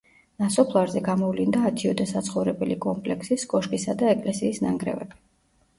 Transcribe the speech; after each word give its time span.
ნასოფლარზე 0.43 1.03
გამოვლინდა 1.07 1.61
ათიოდე 1.71 2.07
საცხოვრებელი 2.13 2.79
კომპლექსის, 2.87 3.47
კოშკისა 3.55 3.99
და 4.03 4.13
ეკლესიის 4.17 4.65
ნანგრევები. 4.69 5.25